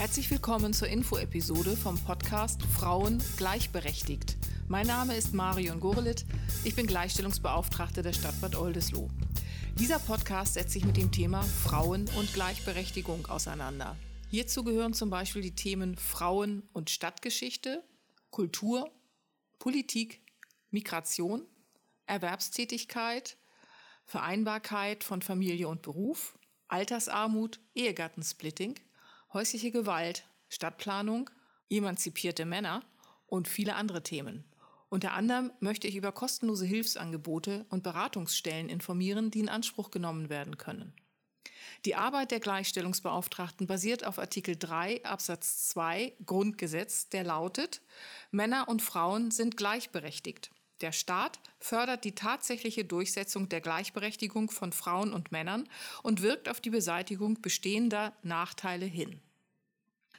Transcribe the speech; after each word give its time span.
Herzlich 0.00 0.30
willkommen 0.30 0.72
zur 0.72 0.88
Info-Episode 0.88 1.76
vom 1.76 1.98
Podcast 1.98 2.62
Frauen 2.62 3.22
gleichberechtigt. 3.36 4.38
Mein 4.66 4.86
Name 4.86 5.14
ist 5.14 5.34
Marion 5.34 5.78
Gorelit. 5.78 6.24
Ich 6.64 6.74
bin 6.74 6.86
Gleichstellungsbeauftragte 6.86 8.00
der 8.00 8.14
Stadt 8.14 8.40
Bad 8.40 8.56
Oldesloe. 8.56 9.10
Dieser 9.78 9.98
Podcast 9.98 10.54
setzt 10.54 10.72
sich 10.72 10.86
mit 10.86 10.96
dem 10.96 11.12
Thema 11.12 11.42
Frauen 11.42 12.08
und 12.16 12.32
Gleichberechtigung 12.32 13.26
auseinander. 13.26 13.94
Hierzu 14.30 14.64
gehören 14.64 14.94
zum 14.94 15.10
Beispiel 15.10 15.42
die 15.42 15.54
Themen 15.54 15.98
Frauen- 15.98 16.66
und 16.72 16.88
Stadtgeschichte, 16.88 17.84
Kultur, 18.30 18.90
Politik, 19.58 20.22
Migration, 20.70 21.42
Erwerbstätigkeit, 22.06 23.36
Vereinbarkeit 24.06 25.04
von 25.04 25.20
Familie 25.20 25.68
und 25.68 25.82
Beruf, 25.82 26.38
Altersarmut, 26.68 27.60
Ehegattensplitting, 27.74 28.76
häusliche 29.32 29.70
Gewalt, 29.70 30.24
Stadtplanung, 30.48 31.30
emanzipierte 31.68 32.44
Männer 32.44 32.82
und 33.26 33.48
viele 33.48 33.74
andere 33.76 34.02
Themen. 34.02 34.44
Unter 34.88 35.12
anderem 35.12 35.52
möchte 35.60 35.86
ich 35.86 35.94
über 35.94 36.10
kostenlose 36.10 36.66
Hilfsangebote 36.66 37.64
und 37.70 37.84
Beratungsstellen 37.84 38.68
informieren, 38.68 39.30
die 39.30 39.40
in 39.40 39.48
Anspruch 39.48 39.92
genommen 39.92 40.28
werden 40.28 40.58
können. 40.58 40.92
Die 41.84 41.94
Arbeit 41.94 42.32
der 42.32 42.40
Gleichstellungsbeauftragten 42.40 43.66
basiert 43.66 44.04
auf 44.04 44.18
Artikel 44.18 44.56
3 44.56 45.04
Absatz 45.04 45.68
2 45.68 46.12
Grundgesetz, 46.26 47.08
der 47.08 47.24
lautet, 47.24 47.80
Männer 48.32 48.68
und 48.68 48.82
Frauen 48.82 49.30
sind 49.30 49.56
gleichberechtigt. 49.56 50.50
Der 50.80 50.92
Staat 50.92 51.40
fördert 51.58 52.04
die 52.04 52.14
tatsächliche 52.14 52.84
Durchsetzung 52.84 53.48
der 53.48 53.60
Gleichberechtigung 53.60 54.50
von 54.50 54.72
Frauen 54.72 55.12
und 55.12 55.30
Männern 55.30 55.68
und 56.02 56.22
wirkt 56.22 56.48
auf 56.48 56.60
die 56.60 56.70
Beseitigung 56.70 57.40
bestehender 57.42 58.14
Nachteile 58.22 58.86
hin. 58.86 59.20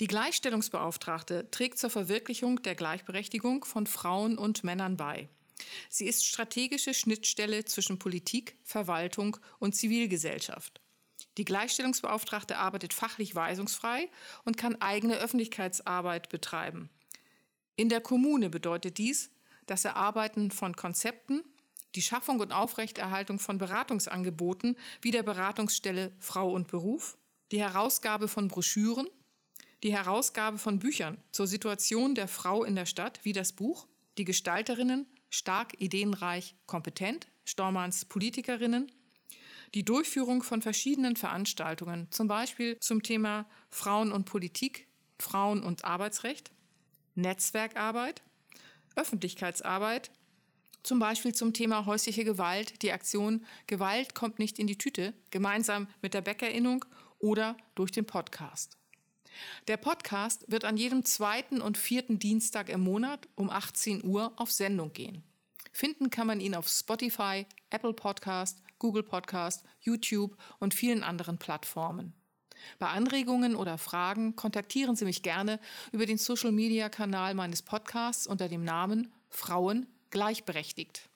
Die 0.00 0.06
Gleichstellungsbeauftragte 0.06 1.50
trägt 1.50 1.78
zur 1.78 1.88
Verwirklichung 1.88 2.60
der 2.62 2.74
Gleichberechtigung 2.74 3.64
von 3.64 3.86
Frauen 3.86 4.36
und 4.36 4.64
Männern 4.64 4.96
bei. 4.96 5.28
Sie 5.88 6.06
ist 6.06 6.26
strategische 6.26 6.92
Schnittstelle 6.92 7.64
zwischen 7.64 7.98
Politik, 7.98 8.56
Verwaltung 8.64 9.36
und 9.58 9.74
Zivilgesellschaft. 9.76 10.80
Die 11.38 11.44
Gleichstellungsbeauftragte 11.44 12.58
arbeitet 12.58 12.92
fachlich 12.92 13.34
weisungsfrei 13.34 14.10
und 14.44 14.56
kann 14.56 14.80
eigene 14.82 15.16
Öffentlichkeitsarbeit 15.16 16.28
betreiben. 16.28 16.90
In 17.76 17.88
der 17.88 18.00
Kommune 18.00 18.50
bedeutet 18.50 18.98
dies 18.98 19.30
das 19.66 19.84
Erarbeiten 19.84 20.50
von 20.50 20.74
Konzepten, 20.76 21.42
die 21.94 22.02
Schaffung 22.02 22.40
und 22.40 22.52
Aufrechterhaltung 22.52 23.38
von 23.38 23.58
Beratungsangeboten 23.58 24.76
wie 25.00 25.10
der 25.10 25.22
Beratungsstelle 25.22 26.12
Frau 26.18 26.52
und 26.52 26.68
Beruf, 26.68 27.18
die 27.50 27.60
Herausgabe 27.60 28.28
von 28.28 28.48
Broschüren, 28.48 29.08
die 29.82 29.92
Herausgabe 29.92 30.58
von 30.58 30.78
Büchern 30.78 31.18
zur 31.32 31.46
Situation 31.46 32.14
der 32.14 32.28
Frau 32.28 32.64
in 32.64 32.76
der 32.76 32.86
Stadt 32.86 33.20
wie 33.24 33.32
das 33.32 33.52
Buch, 33.52 33.86
die 34.16 34.24
Gestalterinnen, 34.24 35.06
stark 35.28 35.80
ideenreich, 35.80 36.54
kompetent, 36.66 37.26
Stormanns 37.44 38.04
Politikerinnen, 38.04 38.90
die 39.74 39.84
Durchführung 39.84 40.42
von 40.42 40.62
verschiedenen 40.62 41.16
Veranstaltungen, 41.16 42.06
zum 42.10 42.28
Beispiel 42.28 42.78
zum 42.80 43.02
Thema 43.02 43.46
Frauen 43.70 44.12
und 44.12 44.24
Politik, 44.24 44.86
Frauen 45.18 45.62
und 45.62 45.84
Arbeitsrecht, 45.84 46.52
Netzwerkarbeit, 47.14 48.22
Öffentlichkeitsarbeit, 48.96 50.10
zum 50.82 50.98
Beispiel 50.98 51.34
zum 51.34 51.52
Thema 51.52 51.86
häusliche 51.86 52.24
Gewalt, 52.24 52.82
die 52.82 52.92
Aktion 52.92 53.44
Gewalt 53.66 54.14
kommt 54.14 54.38
nicht 54.38 54.58
in 54.58 54.66
die 54.66 54.78
Tüte, 54.78 55.14
gemeinsam 55.30 55.86
mit 56.00 56.14
der 56.14 56.22
Bäckerinnung 56.22 56.84
oder 57.18 57.56
durch 57.74 57.92
den 57.92 58.04
Podcast. 58.04 58.76
Der 59.68 59.76
Podcast 59.76 60.44
wird 60.50 60.64
an 60.64 60.76
jedem 60.76 61.04
zweiten 61.04 61.60
und 61.60 61.78
vierten 61.78 62.18
Dienstag 62.18 62.68
im 62.68 62.80
Monat 62.80 63.28
um 63.36 63.48
18 63.48 64.04
Uhr 64.04 64.32
auf 64.36 64.50
Sendung 64.50 64.92
gehen. 64.92 65.22
Finden 65.72 66.10
kann 66.10 66.26
man 66.26 66.40
ihn 66.40 66.54
auf 66.54 66.68
Spotify, 66.68 67.46
Apple 67.70 67.94
Podcast, 67.94 68.62
Google 68.78 69.04
Podcast, 69.04 69.64
YouTube 69.80 70.36
und 70.58 70.74
vielen 70.74 71.02
anderen 71.02 71.38
Plattformen. 71.38 72.12
Bei 72.78 72.88
Anregungen 72.88 73.56
oder 73.56 73.78
Fragen 73.78 74.36
kontaktieren 74.36 74.96
Sie 74.96 75.04
mich 75.04 75.22
gerne 75.22 75.60
über 75.92 76.06
den 76.06 76.18
Social-Media-Kanal 76.18 77.34
meines 77.34 77.62
Podcasts 77.62 78.26
unter 78.26 78.48
dem 78.48 78.64
Namen 78.64 79.12
Frauen 79.28 79.86
gleichberechtigt. 80.10 81.08